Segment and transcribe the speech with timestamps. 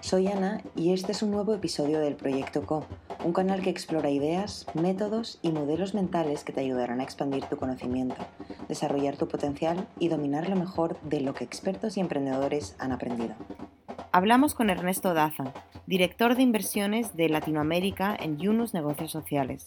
[0.00, 2.86] Soy Ana y este es un nuevo episodio del Proyecto Co,
[3.22, 7.58] un canal que explora ideas, métodos y modelos mentales que te ayudarán a expandir tu
[7.58, 8.16] conocimiento,
[8.66, 13.34] desarrollar tu potencial y dominar lo mejor de lo que expertos y emprendedores han aprendido.
[14.10, 15.52] Hablamos con Ernesto Daza,
[15.86, 19.66] director de inversiones de Latinoamérica en Yunus Negocios Sociales.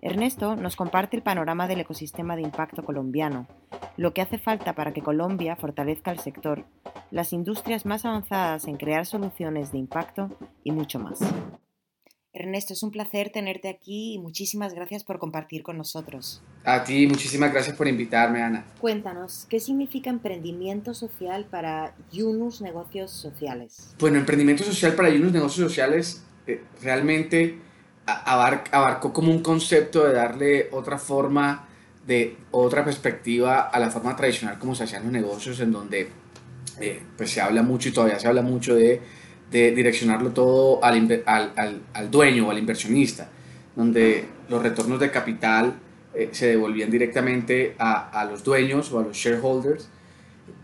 [0.00, 3.48] Ernesto nos comparte el panorama del ecosistema de impacto colombiano,
[3.96, 6.64] lo que hace falta para que Colombia fortalezca el sector,
[7.12, 10.30] las industrias más avanzadas en crear soluciones de impacto
[10.64, 11.20] y mucho más.
[12.32, 16.42] Ernesto, es un placer tenerte aquí y muchísimas gracias por compartir con nosotros.
[16.64, 18.64] A ti, muchísimas gracias por invitarme, Ana.
[18.80, 23.94] Cuéntanos, ¿qué significa emprendimiento social para Yunus Negocios Sociales?
[24.00, 27.58] Bueno, emprendimiento social para Yunus Negocios Sociales eh, realmente
[28.06, 31.68] abarcó como un concepto de darle otra forma,
[32.06, 36.21] de otra perspectiva a la forma tradicional como se hacían los negocios, en donde
[37.16, 39.00] pues se habla mucho y todavía se habla mucho de,
[39.50, 43.28] de direccionarlo todo al, al, al, dueño o al inversionista,
[43.76, 45.74] donde los retornos de capital
[46.14, 49.88] eh, se devolvían directamente a, a, los dueños o a los shareholders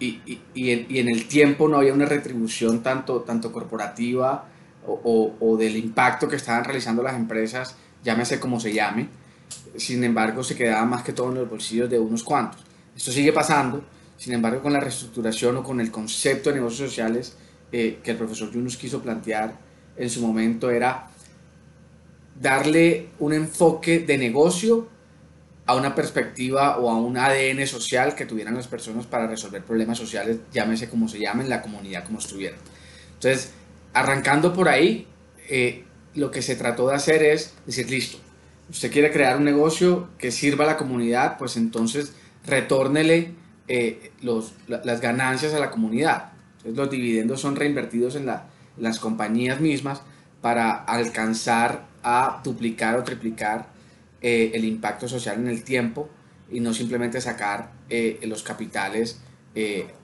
[0.00, 4.47] y, y, y, en, y, en, el tiempo no había una retribución tanto, tanto corporativa
[4.89, 9.09] o, del impacto que estaban realizando las empresas, llámese como se llame,
[9.77, 12.65] sin embargo se quedaba más que todo en los bolsillos de unos cuantos.
[12.97, 13.84] Esto sigue pasando,
[14.19, 17.36] sin embargo con la reestructuración o con el concepto de negocios sociales
[17.72, 19.56] eh, que el profesor Yunus quiso plantear
[19.97, 21.08] en su momento era
[22.38, 24.88] darle un enfoque de negocio
[25.66, 29.98] a una perspectiva o a un ADN social que tuvieran las personas para resolver problemas
[29.98, 32.59] sociales, llámese como se llamen, la comunidad como estuvieran.
[33.14, 33.53] Entonces,
[33.93, 35.06] arrancando por ahí,
[35.48, 38.19] eh, lo que se trató de hacer es decir, listo,
[38.70, 42.12] usted quiere crear un negocio que sirva a la comunidad, pues entonces
[42.47, 43.34] retórnele
[43.69, 46.33] eh, los, las ganancias a la comunidad.
[46.59, 50.03] Entonces los dividendos son reinvertidos en, las compañías mismas
[50.41, 53.69] para alcanzar a duplicar o triplicar
[54.23, 56.09] eh, el impacto social en el tiempo
[56.51, 57.73] y no simplemente sacar
[58.23, 59.21] los capitales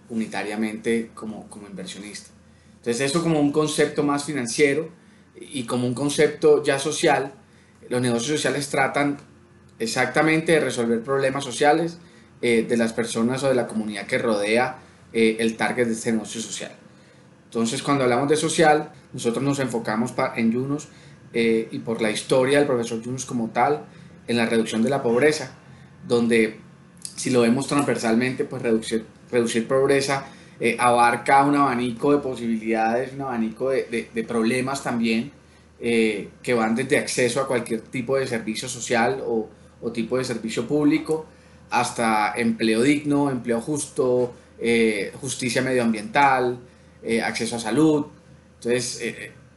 [0.09, 2.31] unitariamente como, como inversionista.
[2.79, 4.91] Entonces eso como un concepto más financiero
[5.41, 7.33] y como un concepto ya social,
[7.89, 9.17] los negocios sociales tratan
[9.79, 11.99] exactamente de resolver problemas sociales
[12.47, 14.77] eh, de las personas o de la comunidad que rodea
[15.15, 16.73] eh, el target de este negocio social.
[17.47, 20.89] Entonces cuando hablamos de social, nosotros nos enfocamos en Yunus
[21.33, 23.87] eh, y por la historia del profesor Yunus como tal,
[24.29, 25.53] en la reducción de la pobreza,
[26.07, 26.59] donde
[27.17, 30.27] si lo vemos transversalmente, pues reducir, pobreza
[30.79, 35.33] abarca un abanico de posibilidades, un abanico de, problemas también
[35.81, 39.49] que van desde acceso a cualquier tipo de servicio social o
[39.93, 41.25] tipo de servicio público
[41.71, 46.59] hasta empleo digno, empleo justo, eh, justicia medioambiental,
[47.23, 48.07] acceso a salud.
[48.55, 48.99] Entonces,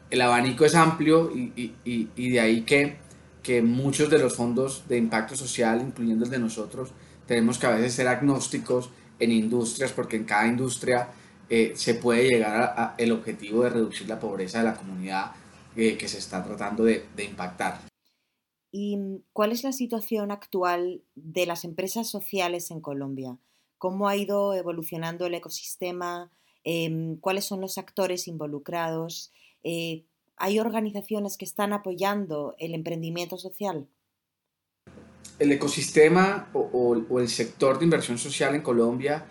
[0.09, 2.97] el abanico es amplio y, y, y, de ahí que,
[3.41, 6.89] que muchos de los fondos de impacto social, incluyendo el de nosotros,
[7.25, 8.89] tenemos que a veces ser agnósticos
[9.19, 11.09] en industrias, porque en cada industria
[11.49, 15.31] eh, se puede llegar al objetivo de reducir la pobreza de la comunidad
[15.75, 17.79] eh, que se está tratando de, de, impactar.
[18.71, 18.97] ¿Y
[19.33, 23.37] cuál es la situación actual de las empresas sociales en Colombia?
[23.77, 26.31] ¿Cómo ha ido evolucionando el ecosistema?
[26.63, 29.31] Eh, ¿Cuáles son los actores involucrados?
[29.63, 30.03] Eh,
[30.35, 33.87] ¿Hay organizaciones que están apoyando el emprendimiento social?
[35.39, 39.25] el ecosistema o, el sector de inversión social en Colombia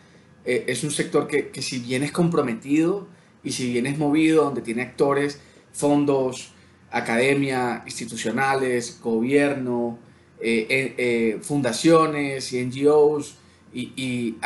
[0.45, 3.09] eh, es un sector que, si bien es comprometido
[3.43, 5.41] y si bien es movido, donde tiene actores,
[5.73, 6.53] fondos,
[6.97, 9.99] academia, institucionales, gobierno,
[10.41, 13.37] eh, eh, fundaciones y NGOs
[13.73, 14.37] y,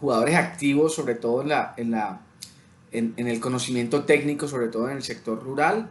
[0.00, 2.20] jugadores activos, sobre todo en, la, en, la,
[2.92, 5.90] en, el conocimiento técnico, sobre todo en el sector rural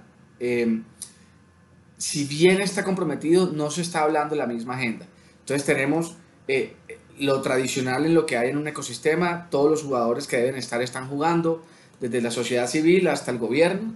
[1.98, 5.08] si bien está comprometido, no se está hablando la misma agenda.
[5.40, 6.16] Entonces tenemos
[6.48, 6.76] eh,
[7.20, 10.82] lo tradicional en lo que hay en un ecosistema, todos los jugadores que deben estar
[10.82, 11.64] están jugando,
[12.00, 13.94] desde la sociedad civil hasta el gobierno,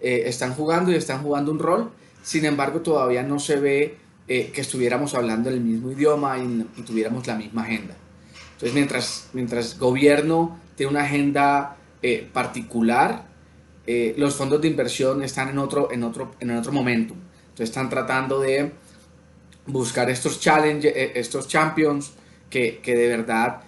[0.00, 1.90] eh, están jugando y están jugando un rol,
[2.22, 3.96] sin embargo todavía no se ve
[4.30, 7.94] eh, que estuviéramos hablando el mismo idioma y, tuviéramos la misma agenda.
[8.52, 13.24] Entonces, mientras, mientras gobierno tiene una agenda eh, particular,
[13.86, 17.14] eh, los fondos de inversión están en otro, en otro, en otro momento.
[17.14, 18.72] Entonces, están tratando de
[19.66, 22.12] buscar estos challenges, eh, estos champions
[22.50, 23.62] que, que de verdad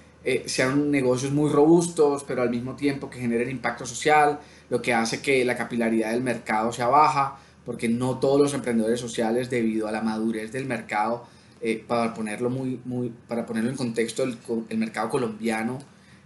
[0.44, 4.38] sean negocios muy robustos, pero al mismo tiempo que generen impacto social,
[4.70, 9.00] lo que hace que la capilaridad del mercado sea baja, porque no todos los emprendedores
[9.00, 11.26] sociales, debido a la madurez del mercado,
[11.60, 12.80] eh, para, ponerlo muy,
[13.28, 15.78] para ponerlo en contexto, el, mercado colombiano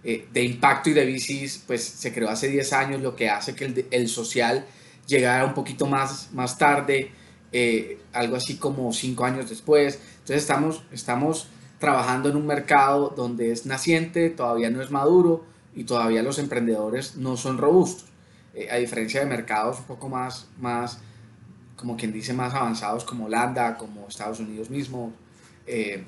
[0.05, 3.55] eh, de impacto y de bicis, pues se creó hace 10 años, lo que hace
[3.57, 4.65] que el, el social
[5.07, 7.11] llegara un poquito más, más tarde,
[7.53, 9.99] eh, algo así como 5 años después.
[10.21, 11.49] Entonces estamos, estamos
[11.79, 15.45] trabajando en un mercado donde es naciente, todavía no es maduro
[15.75, 18.14] y todavía los emprendedores no son robustos.
[18.71, 20.99] A diferencia de mercados un poco más, más,
[21.77, 25.13] como quien dice, más avanzados como Holanda, como Estados Unidos mismo,
[25.67, 26.05] eh,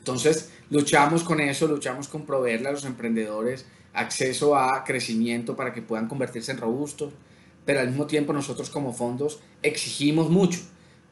[0.00, 5.82] entonces, luchamos con eso, luchamos con proveerle a los emprendedores acceso a crecimiento para que
[5.82, 7.12] puedan convertirse en robustos,
[7.64, 10.60] pero al mismo tiempo nosotros como fondos exigimos mucho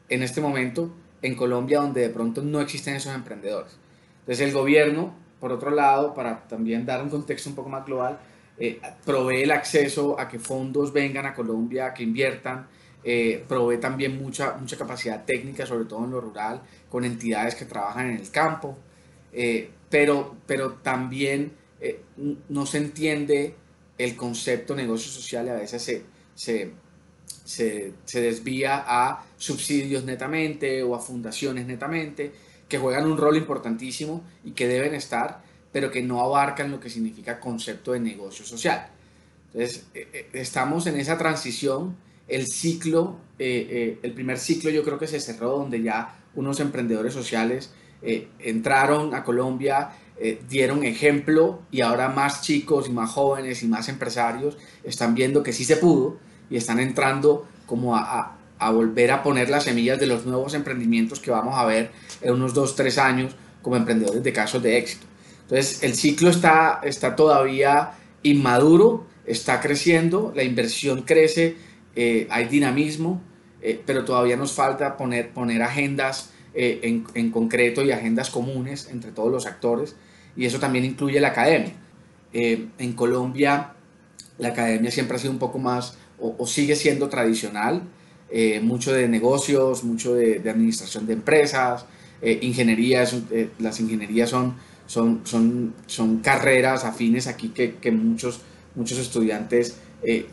[0.07, 0.91] en este momento
[1.21, 3.77] en Colombia donde de pronto no existen esos emprendedores.
[4.21, 8.19] Entonces el gobierno, por otro lado, para también dar un contexto un poco más global,
[8.59, 12.67] eh, provee el acceso a que fondos vengan a Colombia, que inviertan,
[13.03, 17.65] eh, provee también mucha, mucha capacidad técnica, sobre todo en lo rural, con entidades que
[17.65, 18.77] trabajan en el campo,
[19.31, 21.53] eh, pero, pero también
[22.49, 23.55] no se entiende
[23.97, 26.03] el concepto negocio social a veces se,
[26.35, 26.71] se,
[27.43, 32.31] se, se, desvía a subsidios netamente o a fundaciones netamente,
[32.67, 36.89] que juegan un rol importantísimo y que deben estar, pero que no abarcan lo que
[36.89, 38.87] significa concepto de negocio social.
[39.53, 39.85] Entonces,
[40.33, 41.95] estamos en esa transición
[42.29, 46.59] el ciclo, eh, eh, el primer ciclo yo creo que se cerró donde ya unos
[46.59, 47.71] emprendedores sociales
[48.01, 49.89] eh, entraron a Colombia,
[50.49, 55.53] dieron ejemplo y ahora más chicos y más jóvenes y más empresarios están viendo que
[55.53, 56.17] sí se pudo
[56.49, 61.21] y están entrando como a, a, volver a poner las semillas de los nuevos emprendimientos
[61.21, 65.07] que vamos a ver en unos dos, tres años como emprendedores de casos de éxito.
[65.49, 71.55] Entonces el ciclo está, está todavía inmaduro, está creciendo, la inversión crece
[71.95, 73.21] eh, hay dinamismo,
[73.61, 75.31] eh, pero todavía nos falta poner,
[75.61, 79.95] agendas eh, en, en, concreto y agendas comunes entre todos los actores,
[80.35, 81.73] y eso también incluye la academia.
[82.31, 83.73] en Colombia,
[84.37, 87.81] la academia siempre ha sido un poco más, o, sigue siendo tradicional,
[88.61, 91.85] mucho de negocios, mucho de, de administración de empresas,
[92.21, 93.15] ingenierías,
[93.57, 94.55] las ingenierías son,
[94.89, 98.41] son, son, son carreras afines aquí que, que muchos,
[98.75, 99.77] muchos estudiantes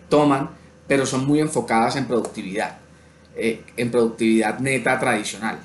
[0.09, 0.51] toman
[0.87, 2.79] pero son muy enfocadas en productividad,
[3.37, 5.59] eh, en productividad neta tradicional.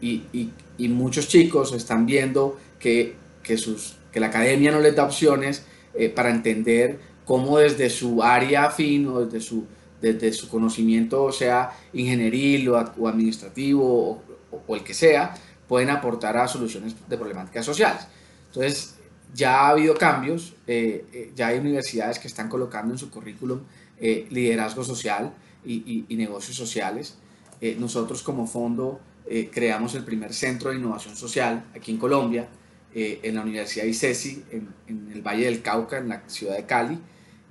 [0.00, 0.50] Y, y,
[0.88, 6.08] muchos chicos están viendo que, que, sus, que la academia no les da opciones eh,
[6.08, 9.66] para entender cómo desde su área afín o desde su,
[10.00, 14.22] desde su conocimiento, sea ingenieril o, administrativo
[14.66, 15.34] o, el que sea,
[15.68, 18.06] pueden aportar a soluciones de problemáticas sociales.
[18.50, 18.96] Entonces,
[19.34, 23.60] ya ha habido cambios, eh, ya hay universidades que están colocando en su currículum
[24.02, 27.18] eh, liderazgo social y, negocios sociales.
[27.60, 28.98] Eh, nosotros como fondo
[29.28, 32.48] eh, creamos el primer centro de innovación social aquí en Colombia,
[32.92, 36.98] en la Universidad ICESI, en, en, el Valle del Cauca, en la ciudad de Cali,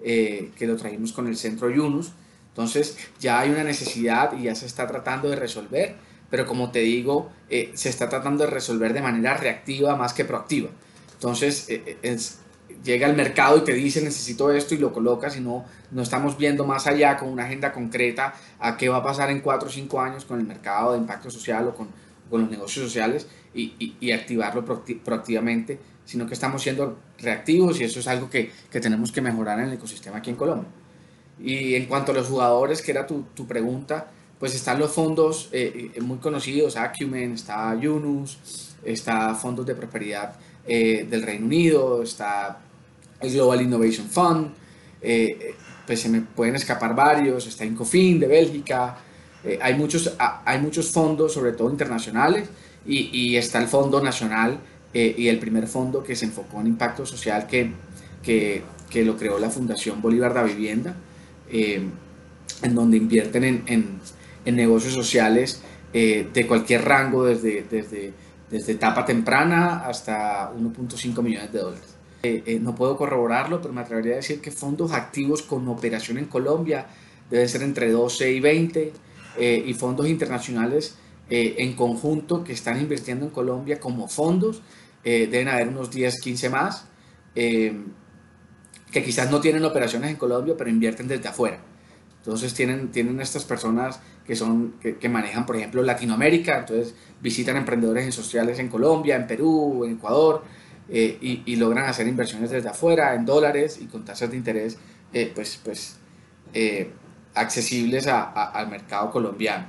[0.03, 2.12] que lo trajimos con el centro Yunus.
[2.50, 5.96] Entonces ya hay una necesidad y ya se está tratando de resolver,
[6.29, 10.72] pero como te digo, se está tratando de resolver de manera reactiva más que proactiva.
[11.19, 11.67] Entonces,
[12.01, 12.39] es,
[12.83, 16.38] llega al mercado y te dice necesito esto y lo colocas y no, no estamos
[16.38, 19.71] viendo más allá con una agenda concreta a qué va a pasar en cuatro o
[19.71, 21.89] cinco años con el mercado de impacto social o con,
[22.29, 27.99] con los negocios sociales y, y, activarlo proactivamente, sino que estamos siendo reactivos y eso
[27.99, 30.69] es algo que, que, tenemos que mejorar en el ecosistema aquí en Colombia.
[31.41, 35.49] Y en cuanto a los jugadores, que era tu, tu pregunta, pues están los fondos
[35.51, 40.35] eh, eh muy conocidos, Acumen, está Yunus, está fondos de prosperidad
[40.71, 42.59] eh, del Reino Unido, está
[43.19, 44.51] el Global Innovation Fund,
[45.01, 48.97] eh, pues se me pueden escapar varios, está Incofin de Bélgica,
[49.43, 52.49] eh, hay, muchos, hay muchos fondos, sobre todo internacionales,
[52.85, 54.59] y, y está el Fondo Nacional
[54.93, 57.71] eh, y el primer fondo que se enfocó en impacto social que,
[58.21, 60.95] que, que lo creó la Fundación Bolívar de Vivienda,
[61.51, 63.99] en donde invierten en, en,
[64.45, 68.13] en negocios sociales de cualquier rango, desde, desde,
[68.50, 71.96] desde etapa temprana hasta 1.5 millones de dólares.
[72.24, 76.18] Eh, eh, no puedo corroborarlo, pero me atrevería a decir que fondos activos con operación
[76.18, 76.88] en Colombia
[77.29, 78.94] deben ser entre 12 y 20
[79.38, 80.98] eh, y fondos internacionales
[81.32, 84.63] en conjunto que están invirtiendo en Colombia como fondos
[85.03, 86.86] deben haber unos 10, 15 más,
[87.36, 87.84] que
[88.91, 91.60] quizás no tienen operaciones en Colombia, pero invierten desde afuera.
[92.19, 98.13] Entonces tienen, tienen estas personas que, son, que, manejan, por ejemplo, Latinoamérica, entonces visitan emprendedores
[98.13, 100.43] sociales en Colombia, en Perú, en Ecuador,
[100.91, 104.77] eh, y, logran hacer inversiones desde afuera en dólares y con tasas de interés
[105.13, 105.97] eh, pues, pues,
[106.53, 106.91] eh,
[107.35, 109.67] accesibles al mercado colombiano.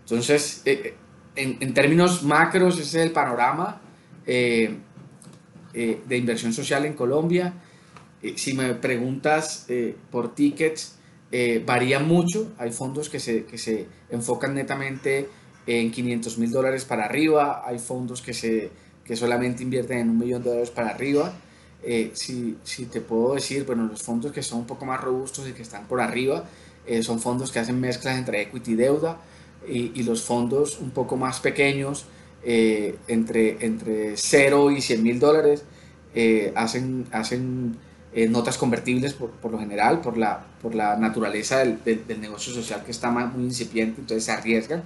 [0.00, 3.80] Entonces, en, en, términos macros, ese es el panorama
[4.26, 4.76] de
[6.10, 7.54] inversión social en Colombia.
[8.36, 9.66] si me preguntas
[10.10, 10.97] por tickets,
[11.30, 12.52] eh, varía mucho.
[12.58, 15.28] Hay fondos que se, que se enfocan netamente
[15.66, 18.70] en 500 mil dólares para arriba, hay fondos que, se,
[19.04, 21.34] que solamente invierten en un millón de dólares para arriba.
[21.82, 25.46] Eh, si, si, te puedo decir, bueno, los fondos que son un poco más robustos
[25.48, 26.44] y que están por arriba
[26.86, 29.18] eh, son fondos que hacen mezclas entre equity y deuda
[29.68, 32.06] y, y los fondos un poco más pequeños,
[32.42, 35.64] entre, entre 0 y 100 mil dólares,
[36.54, 37.76] hacen, hacen
[38.12, 42.52] eh, notas convertibles por, por, lo general, por la, por la naturaleza del, del, negocio
[42.52, 44.82] social que está muy incipiente, entonces se arriesgan.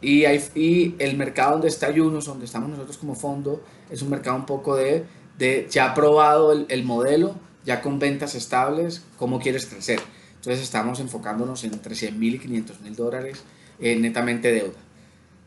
[0.00, 4.10] Y, hay, y el mercado donde está Yunus, donde estamos nosotros como fondo, es un
[4.10, 5.04] mercado un poco de,
[5.38, 10.00] de ya probado el, el modelo, ya con ventas estables, cómo quieres crecer.
[10.36, 13.44] Entonces estamos enfocándonos en entre 100 mil y 500 mil dólares
[13.78, 14.78] eh, netamente deuda.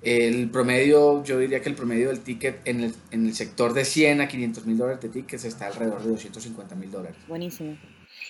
[0.04, 3.86] El promedio, yo diría que el promedio del ticket en el, en el sector de
[3.86, 7.16] 100 a 500 mil dólares de tickets está alrededor de 250 mil dólares.
[7.28, 7.78] Buenísimo.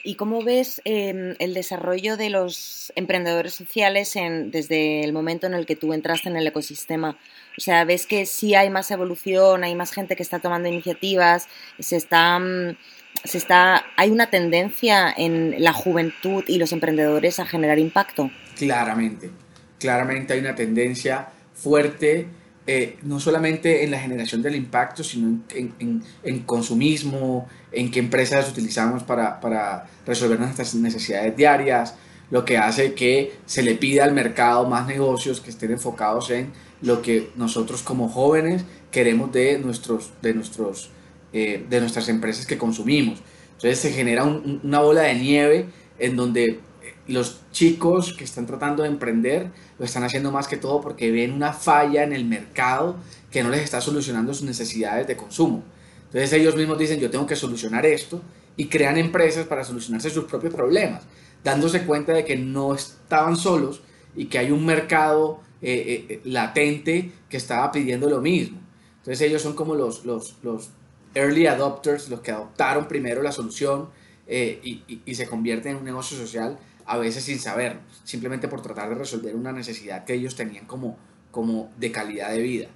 [0.03, 5.53] ¿Y cómo ves em, el desarrollo de los emprendedores sociales en, desde el momento en
[5.53, 7.17] el que tú entraste en el ecosistema?
[7.57, 11.47] O sea, ¿ves que sí hay más evolución, hay más gente que está tomando iniciativas,
[11.79, 12.75] se está, mm,
[13.23, 18.29] se está, hay una tendencia en la juventud y los emprendedores a generar impacto?
[18.57, 19.31] Claramente,
[19.79, 21.29] claramente hay una tendencia
[21.63, 22.27] fuerte,
[22.67, 28.49] eh, no solamente en la generación del impacto, sino en, en, consumismo, en qué empresas
[28.49, 31.95] utilizamos para, para, resolver nuestras necesidades diarias,
[32.29, 36.51] lo que hace que se le pida al mercado más negocios que estén enfocados en
[36.81, 40.89] lo que nosotros como jóvenes queremos de, nuestros, de, nuestros,
[41.31, 43.21] eh, de nuestras empresas que consumimos.
[43.55, 45.65] Entonces se genera una bola de nieve
[45.99, 46.59] en donde
[47.07, 51.33] los chicos que están tratando de emprender lo están haciendo más que todo porque ven
[51.33, 52.95] una falla en el mercado
[53.29, 55.63] que no les está solucionando sus necesidades de consumo.
[56.05, 58.21] Entonces ellos mismos dicen, yo tengo que solucionar esto
[58.55, 61.03] y crean empresas para solucionarse sus propios problemas,
[61.43, 63.81] dándose cuenta de que no estaban solos
[64.15, 68.59] y que hay un mercado eh, eh, latente que estaba pidiendo lo mismo.
[68.99, 70.69] Entonces ellos son como los, los, los
[71.15, 73.89] early adopters, los que adoptaron primero la solución
[74.27, 78.61] eh, y, y se convierten en un negocio social a veces sin saber, simplemente por
[78.61, 80.97] tratar de resolver una necesidad que ellos tenían como,
[81.31, 82.67] como de calidad de vida.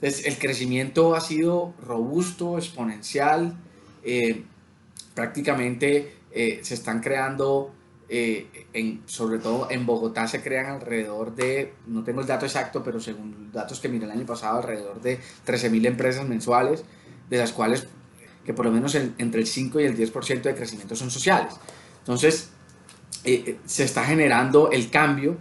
[0.00, 3.56] Entonces, el crecimiento ha sido robusto, exponencial,
[4.02, 4.42] eh,
[5.14, 7.72] prácticamente eh, se están creando,
[8.08, 12.82] eh, en, sobre todo en Bogotá se crean alrededor de, no tengo el dato exacto,
[12.82, 16.84] pero según datos que miré el año pasado, alrededor de 13.000 empresas mensuales,
[17.30, 17.86] de las cuales
[18.44, 21.54] que por lo menos entre el 5 y el 10% de crecimiento son sociales.
[22.00, 22.50] Entonces,
[23.24, 25.36] eh, se está generando el cambio,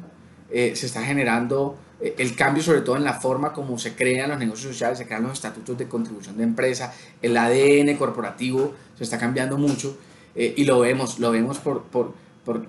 [0.49, 4.39] eh, se está generando el cambio sobre todo en la forma como se crean los
[4.39, 9.19] negocios sociales, se crean los estatutos de contribución de empresa, el ADN corporativo se está
[9.19, 9.95] cambiando mucho
[10.33, 12.65] y lo vemos, lo vemos por, por, por,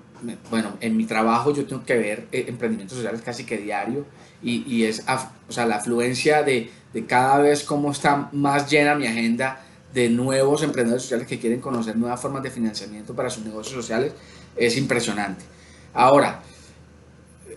[0.51, 4.05] bueno, en mi trabajo yo tengo que ver emprendimientos sociales casi que diario
[4.43, 5.03] y, y es,
[5.49, 10.09] o sea, la afluencia de, de cada vez cómo está más llena mi agenda de
[10.09, 14.13] nuevos emprendedores sociales que quieren conocer nuevas formas de financiamiento para sus negocios sociales
[14.55, 15.43] es impresionante.
[15.93, 16.41] Ahora,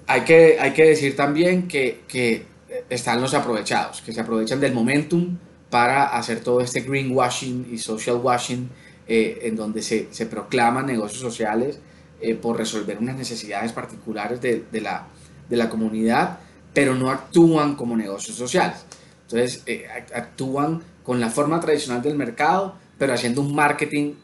[0.06, 2.46] hay que, hay que decir también que, que
[2.88, 5.38] están los aprovechados, que se aprovechan del momentum
[5.70, 8.68] para hacer todo este greenwashing y social washing,
[9.08, 11.78] eh, en donde se, se, proclaman negocios sociales
[12.20, 15.06] eh, por resolver unas necesidades particulares de, de, la,
[15.48, 16.38] de, la, comunidad,
[16.72, 18.84] pero no actúan como negocios sociales.
[19.22, 24.14] Entonces, eh, actúan con la forma tradicional del mercado, pero haciendo un marketing,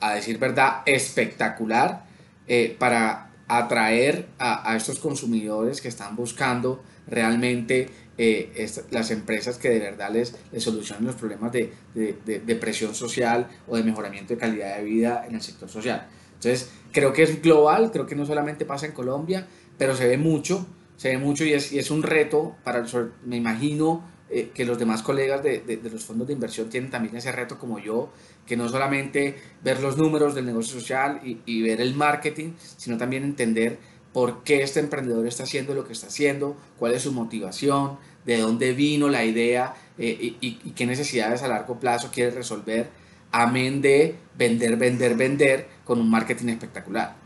[0.00, 2.06] a decir verdad, espectacular,
[2.48, 7.88] eh, para atraer a, estos consumidores que están buscando realmente
[8.18, 13.76] eh, las empresas que de verdad les, solucionen los problemas de, de, presión social o
[13.76, 16.08] de mejoramiento de calidad de vida en el sector social.
[16.34, 19.46] Entonces, creo que es global, creo que no solamente pasa en Colombia,
[19.78, 22.84] pero se ve mucho, se ve mucho y es, y es un reto para,
[23.24, 27.16] me imagino, eh, que los demás colegas de, de, los fondos de inversión tienen también
[27.16, 28.10] ese reto como yo,
[28.46, 32.96] que no solamente ver los números del negocio social y, y ver el marketing, sino
[32.96, 33.78] también entender
[34.12, 38.38] por qué este emprendedor está haciendo lo que está haciendo, cuál es su motivación, de
[38.38, 42.88] dónde vino la idea eh, y, qué necesidades a largo plazo quiere resolver,
[43.30, 47.16] amén de vender, vender, vender con un marketing espectacular.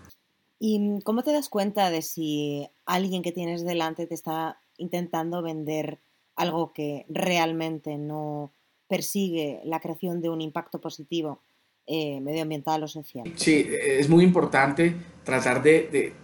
[0.59, 6.01] ¿Y cómo te das cuenta de si alguien que tienes delante te está intentando vender
[6.39, 8.53] algo que realmente no
[8.89, 11.43] persigue la creación de un impacto positivo
[11.87, 13.31] eh, medioambiental o social?
[13.37, 16.15] Sí, es muy importante tratar de,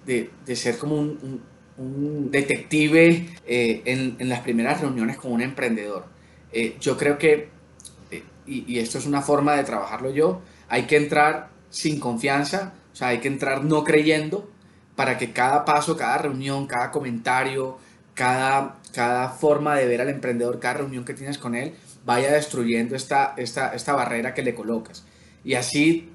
[0.54, 1.42] ser como un,
[2.30, 6.06] detective eh, en, las primeras reuniones con un emprendedor.
[6.52, 7.48] Eh, yo creo que,
[8.46, 12.96] y, y, esto es una forma de trabajarlo yo, hay que entrar sin confianza, o
[12.96, 14.48] sea, hay que entrar no creyendo
[14.94, 17.78] para que cada paso, cada reunión, cada comentario,
[18.14, 22.96] cada, cada forma de ver al emprendedor, cada reunión que tienes con él, vaya destruyendo
[22.96, 25.04] esta, esta, esta barrera que le colocas.
[25.44, 26.10] Y así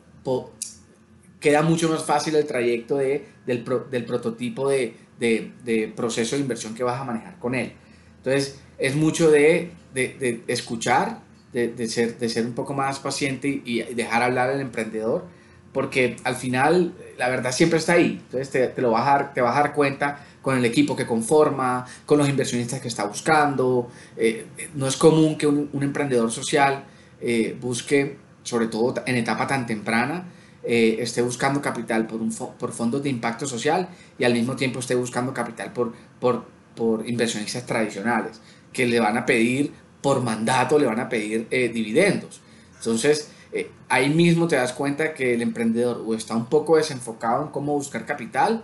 [1.39, 6.73] queda mucho más fácil el trayecto de, del, del, prototipo de, de, proceso de inversión
[6.73, 7.73] que vas a manejar con él.
[8.17, 11.21] Entonces, es mucho de, de escuchar,
[11.53, 15.25] de, ser, de ser un poco más paciente y dejar hablar al emprendedor
[15.73, 18.21] porque al final la verdad siempre está ahí.
[18.23, 21.05] Entonces te, lo vas a dar, te vas a dar cuenta con el equipo que
[21.05, 23.89] conforma, con los inversionistas que está buscando.
[24.15, 26.83] Eh, no es común que un, emprendedor social
[27.21, 30.25] eh, busque, sobre todo en etapa tan temprana,
[30.63, 34.79] eh, esté buscando capital por, un, por fondos de impacto social y al mismo tiempo
[34.79, 38.41] esté buscando capital por, por, por inversionistas tradicionales,
[38.73, 42.41] que le van a pedir por mandato, le van a pedir dividendos.
[42.77, 47.43] Entonces, eh, ahí mismo te das cuenta que el emprendedor o está un poco desenfocado
[47.43, 48.63] en cómo buscar capital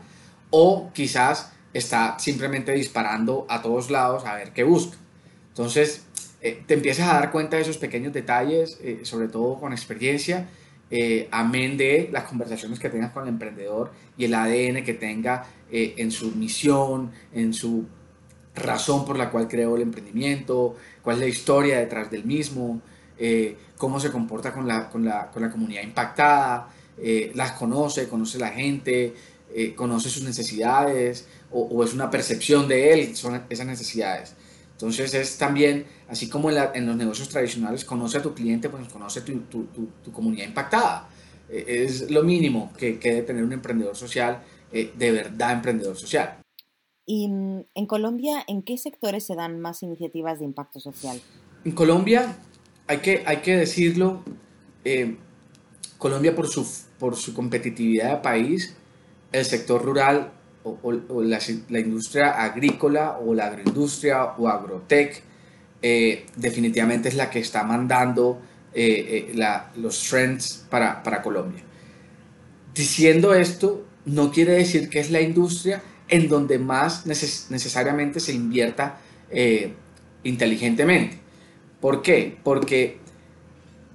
[0.51, 4.97] o quizás está simplemente disparando a todos lados a ver qué busca.
[5.49, 6.05] Entonces,
[6.41, 10.49] eh, te empiezas a dar cuenta de esos pequeños detalles, eh, sobre todo con experiencia,
[11.31, 16.09] amén de las conversaciones que tengas con el emprendedor y el ADN que tenga en
[16.11, 17.85] su misión, en su
[18.55, 22.81] razón por la cual creó el emprendimiento, cuál es la historia detrás del mismo,
[23.17, 28.07] eh, cómo se comporta con la, con la, con la comunidad impactada, eh, las conoce,
[28.07, 29.13] conoce la gente,
[29.55, 34.35] eh, conoce sus necesidades o, es una percepción de él, son esas necesidades.
[34.73, 38.87] Entonces es también, así como en, en los negocios tradicionales, conoce a tu cliente, pues
[38.89, 39.65] conoce tu, tu,
[40.03, 41.07] tu, comunidad impactada.
[41.49, 46.39] es lo mínimo que, que, debe tener un emprendedor social, de verdad emprendedor social.
[47.05, 51.21] ¿Y mm, en Colombia, en qué sectores se dan más iniciativas de impacto social?
[51.63, 52.37] En Colombia
[52.87, 54.23] hay que, hay que decirlo,
[54.83, 55.17] eh,
[55.97, 56.67] Colombia por su,
[56.99, 58.75] por su competitividad de país,
[59.31, 60.31] el sector rural
[60.63, 61.39] o, la,
[61.79, 65.21] industria agrícola o la agroindustria o agrotech
[65.81, 68.41] eh, definitivamente es la que está mandando
[68.73, 69.31] eh,
[69.75, 71.61] los trends para, Colombia.
[72.73, 78.97] Diciendo esto, no quiere decir que es la industria en donde más necesariamente se invierta
[80.23, 81.19] inteligentemente.
[81.79, 82.37] ¿Por qué?
[82.43, 82.97] Porque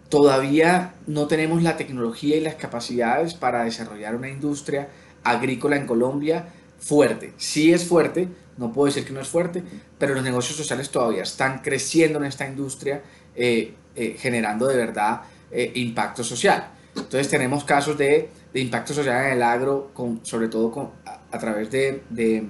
[0.09, 4.89] todavía no tenemos la tecnología y las capacidades para desarrollar una industria
[5.25, 6.47] agrícola en Colombia
[6.79, 7.35] fuerte.
[7.37, 9.63] Sí es fuerte, no puedo decir que no es fuerte,
[9.99, 13.03] pero los negocios sociales todavía están creciendo en esta industria,
[13.35, 16.71] eh, eh, generando de verdad eh, impacto social.
[16.97, 21.71] Entonces tenemos casos de, impacto social en el agro, con, sobre todo con, a, través
[21.71, 22.49] de, de,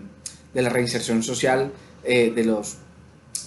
[0.55, 2.79] la reinserción social de los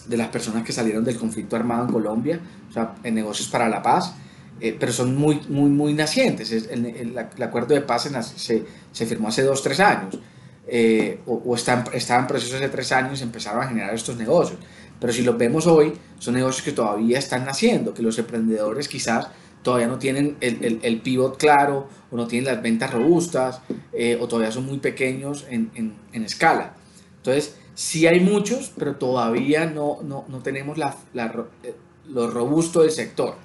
[0.08, 3.70] de las personas que salieron del conflicto armado en Colombia, o sea, en negocios para
[3.70, 4.14] la paz,
[4.60, 6.52] eh, pero son muy, muy, muy nacientes.
[6.52, 10.20] El, el, acuerdo de paz se, se, firmó hace dos, tres años,
[10.68, 14.18] eh, o, o están, estaban en proceso hace tres años y empezaron a generar estos
[14.18, 14.60] negocios.
[15.00, 19.28] Pero si los vemos hoy, son negocios que todavía están naciendo, que los emprendedores quizás
[19.62, 23.62] todavía no tienen el, el, pivot claro, o no tienen las ventas robustas,
[23.94, 26.74] eh, o todavía son muy pequeños en, en, en escala.
[27.18, 31.74] Entonces, Sí hay muchos, pero todavía no, no, no tenemos la, la, eh,
[32.08, 33.36] lo robusto del sector.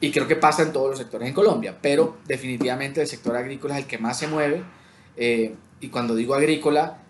[0.00, 3.74] Y creo que pasa en todos los sectores en Colombia, pero definitivamente el sector agrícola
[3.78, 4.62] es el que más se mueve.
[5.16, 7.02] Eh, y cuando digo agrícola,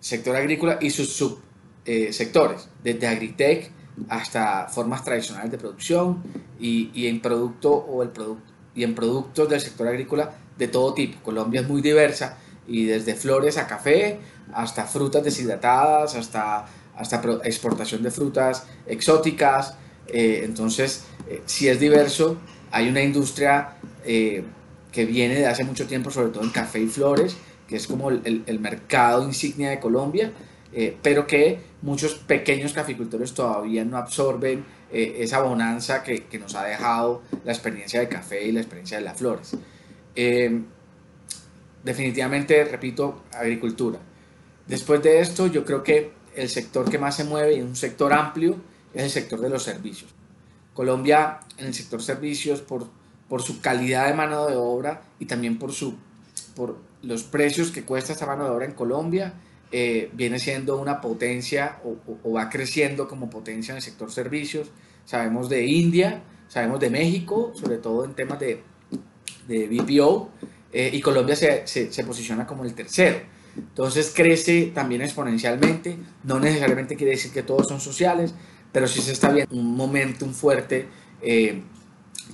[0.00, 3.70] sector agrícola y sus subsectores, eh, desde agritech
[4.08, 6.22] hasta formas tradicionales de producción
[6.58, 10.94] y, y en producto o el producto y en productos del sector agrícola de todo
[10.94, 11.22] tipo.
[11.22, 14.18] Colombia es muy diversa y desde flores a café
[14.52, 19.76] hasta frutas deshidratadas, hasta, hasta exportación de frutas exóticas.
[20.06, 22.38] Eh, entonces, eh, si es diverso,
[22.70, 24.44] hay una industria eh,
[24.92, 27.36] que viene de hace mucho tiempo, sobre todo en café y flores,
[27.68, 30.30] que es como el, mercado insignia de Colombia,
[31.02, 37.22] pero que muchos pequeños caficultores todavía no absorben esa bonanza que, que, nos ha dejado
[37.44, 39.56] la experiencia de café y la experiencia de las flores
[41.84, 43.98] definitivamente, repito, agricultura.
[44.66, 48.12] Después de esto, yo creo que el sector que más se mueve y un sector
[48.12, 48.56] amplio
[48.92, 50.12] es el sector de los servicios.
[50.74, 52.86] Colombia en el sector servicios, por,
[53.28, 55.94] por su calidad de mano de obra y también por, su,
[56.54, 59.34] por los precios que cuesta esta mano de obra en Colombia,
[59.72, 64.68] eh, viene siendo una potencia o, va creciendo como potencia en el sector servicios.
[65.04, 68.62] Sabemos de India, sabemos de México, sobre todo en temas de,
[69.48, 70.30] de BPO,
[70.72, 73.18] eh, y Colombia se, se posiciona como el tercero.
[73.56, 78.34] Entonces crece también exponencialmente, no necesariamente quiere decir que todos son sociales,
[78.74, 80.88] pero sí se está viendo un momentum fuerte
[81.22, 81.62] eh,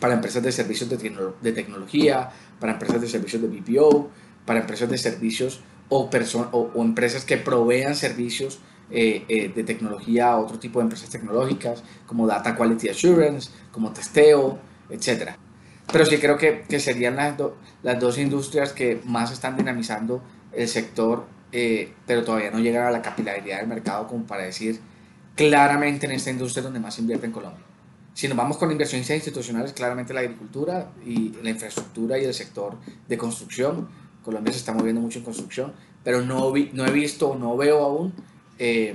[0.01, 0.97] para empresas de servicios de,
[1.43, 4.09] de, tecnología, para empresas de servicios de BPO,
[4.47, 8.59] para empresas de servicios o, o, o empresas que provean servicios
[8.91, 13.93] eh, eh, de tecnología a otro tipo de empresas tecnológicas, como Data Quality Assurance, como
[13.93, 15.33] testeo, etc.
[15.93, 17.35] Pero sí creo que, que serían las,
[17.83, 20.23] las dos industrias que más están dinamizando
[20.53, 24.81] el sector, eh, pero todavía no llegan a la capilaridad del mercado como para decir
[25.35, 27.65] claramente en esta industria donde más invierte en Colombia.
[28.15, 32.77] Si nos vamos con inversiones institucionales, claramente la agricultura y la infraestructura y el sector
[33.09, 33.89] de construcción.
[34.25, 35.73] Colombia se está moviendo mucho en construcción,
[36.05, 38.13] pero no, no he visto, no veo aún
[38.59, 38.95] eh,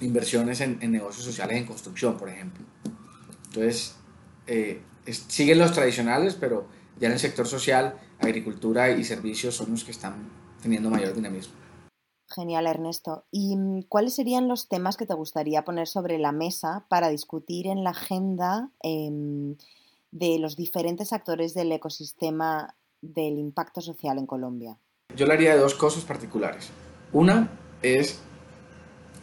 [0.00, 2.64] inversiones en, negocios sociales en construcción, por ejemplo.
[3.48, 3.96] Entonces,
[4.46, 6.66] eh, siguen los tradicionales, pero
[6.98, 10.14] ya en el sector social, agricultura y servicios son los que están
[10.62, 11.59] teniendo mayor dinamismo.
[12.32, 13.24] Genial, Ernesto.
[13.30, 17.66] ¿Y mm, cuáles serían los temas que te gustaría poner sobre la mesa para discutir
[17.66, 19.56] en la agenda em,
[20.12, 24.78] de los diferentes actores del ecosistema del impacto social en Colombia?
[25.16, 26.70] Yo le haría de dos cosas particulares.
[27.12, 27.50] Una
[27.82, 28.20] es,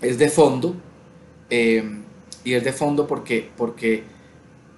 [0.02, 0.76] es de fondo,
[1.50, 2.04] em,
[2.43, 4.04] y es de fondo porque, porque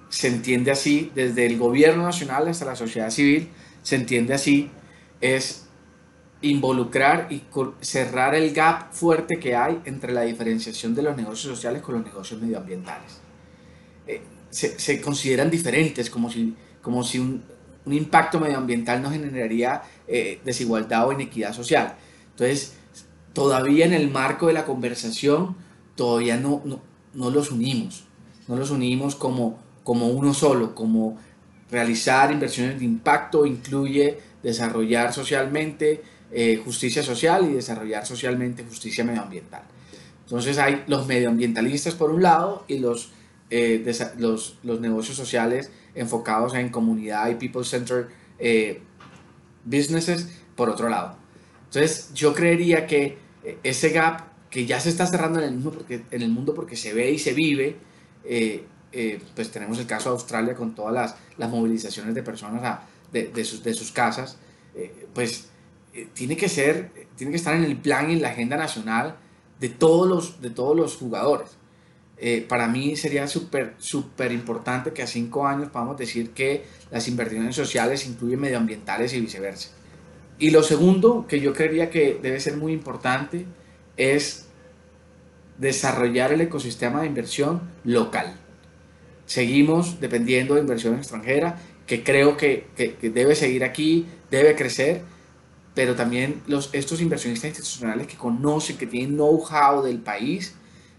[0.08, 3.50] se entiende así, desde el gobierno nacional hasta la sociedad civil,
[3.82, 4.70] se entiende así,
[5.20, 5.69] es
[6.42, 7.42] involucrar y
[7.80, 12.04] cerrar el gap fuerte que hay entre la diferenciación de los negocios sociales con los
[12.04, 13.20] negocios medioambientales.
[14.06, 17.42] Eh, se, consideran diferentes, como si, como si un,
[17.86, 21.94] impacto medioambiental no generaría eh, desigualdad o inequidad social.
[22.30, 22.74] Entonces,
[23.32, 25.56] todavía en el marco de la conversación,
[25.94, 26.62] todavía no,
[27.14, 28.04] no, los unimos,
[28.48, 31.18] no los unimos como, como uno solo, como
[31.70, 39.62] realizar inversiones de impacto incluye desarrollar socialmente, eh, justicia social y desarrollar socialmente justicia medioambiental.
[40.22, 43.10] Entonces hay los medioambientalistas por un lado y los,
[43.50, 43.84] eh,
[44.16, 48.06] los, los, negocios sociales enfocados en comunidad y people centered
[48.38, 48.80] eh,
[49.64, 51.16] businesses por otro lado.
[51.64, 53.18] Entonces yo creería que
[53.64, 56.76] ese gap que ya se está cerrando en el mundo porque, en el mundo porque
[56.76, 57.76] se ve y se vive,
[59.34, 62.78] pues tenemos el caso de Australia con todas las, las movilizaciones de personas
[63.12, 64.38] de, de, sus, de sus casas,
[65.12, 65.44] pues eh,
[66.06, 69.16] tiene que ser, tiene que estar en el plan y en la agenda nacional
[69.60, 71.56] de todos los, de todos los jugadores.
[72.22, 77.08] Eh, para mí sería súper, súper importante que a cinco años podamos decir que las
[77.08, 79.70] inversiones sociales incluyen medioambientales y viceversa.
[80.38, 83.46] Y lo segundo que yo creería que debe ser muy importante
[83.96, 84.46] es
[85.56, 88.34] desarrollar el ecosistema de inversión local.
[89.26, 95.02] Seguimos dependiendo de inversión extranjera, que creo que, que debe seguir aquí, debe crecer,
[95.74, 100.54] pero también los, estos inversionistas institucionales que conocen, que tienen know-how del país,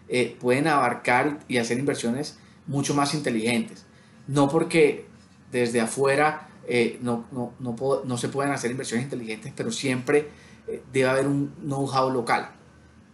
[0.08, 3.86] eh, pueden abarcar y hacer inversiones mucho más inteligentes.
[4.28, 5.06] No porque
[5.52, 10.30] desde afuera eh, no, no, no, no, se pueden hacer inversiones inteligentes, pero siempre
[10.68, 12.50] eh, debe haber un know-how local.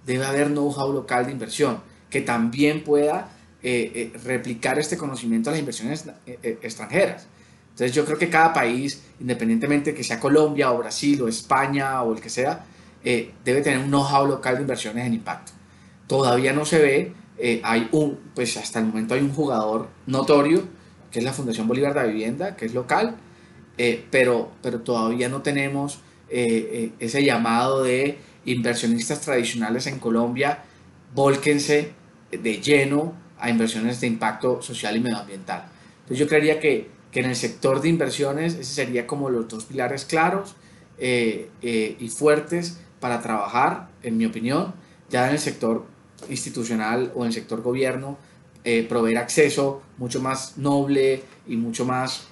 [0.05, 3.31] Debe haber know-how local de inversión que también pueda
[4.23, 6.05] replicar este conocimiento a las inversiones
[6.61, 7.27] extranjeras.
[7.77, 12.11] Entonces yo creo que cada país, independientemente que sea Colombia o Brasil o España o
[12.11, 12.65] el que sea,
[13.03, 15.51] eh, debe tener un know-how local de inversiones en impacto.
[16.07, 20.63] Todavía no se ve, eh, hay un, pues hasta el momento hay un jugador notorio,
[21.11, 23.17] que es la Fundación Bolívar de Vivienda, que es local,
[23.77, 30.63] eh, pero, pero todavía no tenemos ese llamado de inversionistas tradicionales en Colombia,
[31.13, 31.91] volquense
[32.31, 35.65] de lleno a inversiones de impacto social y medioambiental.
[35.99, 40.05] Entonces yo creería que en el sector de inversiones ese sería como los dos pilares
[40.05, 40.55] claros
[40.99, 44.73] eh, eh, y fuertes para trabajar, en mi opinión,
[45.09, 45.85] ya en el sector
[46.29, 48.19] institucional o en el sector gobierno,
[48.63, 52.27] eh, proveer acceso mucho más noble y mucho más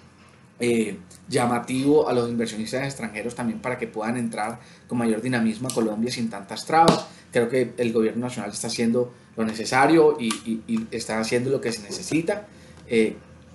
[1.28, 6.10] llamativo a los inversionistas extranjeros también para que puedan entrar con mayor dinamismo a Colombia
[6.10, 7.08] sin tantas trabas.
[7.32, 10.30] Creo que el gobierno nacional está haciendo lo necesario y,
[10.66, 12.48] y, está haciendo lo que se necesita.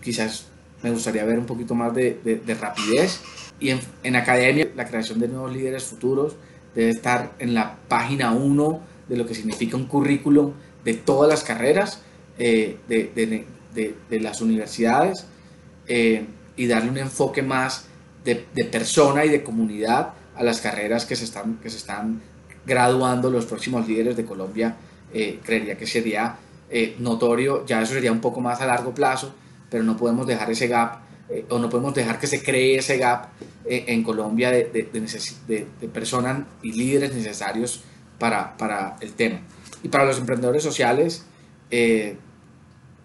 [0.02, 0.49] quizás
[0.82, 3.20] me gustaría ver un poquito más de, de, rapidez.
[3.58, 6.36] Y en, en, academia, la creación de nuevos líderes futuros,
[6.74, 10.52] debe estar en la página 1 de lo que significa un currículum
[10.84, 12.00] de todas las carreras
[12.38, 15.26] eh, de, de, las universidades
[15.86, 16.24] eh,
[16.56, 17.86] y darle un enfoque más
[18.24, 18.36] de,
[18.70, 22.22] persona y de comunidad a las carreras que se están, que se están
[22.64, 24.76] graduando los próximos líderes de Colombia.
[25.12, 26.36] Eh, creería que sería
[27.00, 29.34] notorio, ya eso sería un poco más a largo plazo,
[29.70, 31.00] pero no podemos dejar ese gap
[31.48, 33.28] o no podemos dejar que se cree ese gap
[33.64, 37.84] en Colombia de, de, personas y líderes necesarios
[38.18, 39.40] para, para, el tema.
[39.82, 41.24] Y para los emprendedores sociales,
[41.70, 42.16] eh,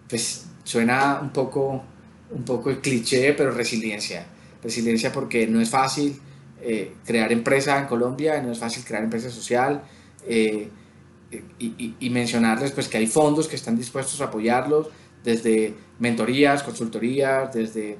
[0.08, 1.82] pues suena un poco,
[2.30, 4.26] un poco el cliché, pero resiliencia.
[4.62, 6.20] Resiliencia porque no es fácil
[6.60, 9.82] eh, crear empresa en Colombia, no es fácil crear empresa social.
[10.26, 10.68] Eh,
[11.58, 14.88] y, y, mencionarles pues que hay fondos que están dispuestos a apoyarlos
[15.26, 17.98] desde mentorías, consultorías, desde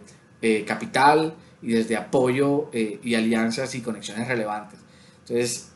[0.64, 4.78] capital y desde apoyo y alianzas y conexiones relevantes.
[5.26, 5.72] Entonces,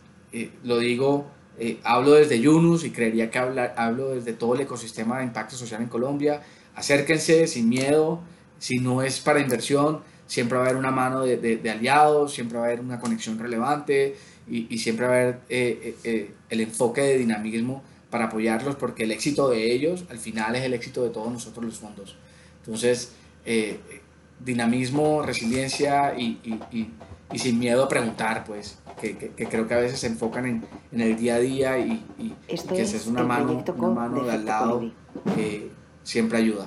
[0.63, 1.27] lo digo
[1.63, 5.83] eh, hablo desde Yunus y creería que hablo desde todo el ecosistema de impacto social
[5.83, 6.41] en Colombia.
[6.75, 8.21] Acérquense sin miedo,
[8.59, 12.65] si no es para inversión, siempre va a haber una mano de, aliados, siempre va
[12.65, 14.17] a haber una conexión relevante
[14.49, 19.13] y, siempre va a haber eh, eh, el enfoque de dinamismo para apoyarlos porque el
[19.13, 22.17] éxito de ellos al final es el éxito de todos nosotros los fondos.
[22.59, 23.13] Entonces,
[24.45, 26.39] dinamismo, resiliencia y,
[27.33, 30.65] y sin miedo a preguntar, pues que, que, creo que a veces se enfocan en,
[30.93, 34.25] en el día a día y, y, este y que es una mano, una mano
[34.25, 34.91] de al lado
[35.35, 35.71] que
[36.03, 36.67] siempre ayuda.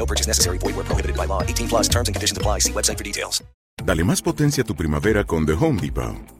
[0.00, 0.56] No purchase necessary.
[0.58, 1.42] Void where prohibited by law.
[1.42, 2.60] 18 plus terms and conditions apply.
[2.60, 3.44] See website for details.
[3.84, 6.39] Dale más potencia a tu primavera con The Home Depot.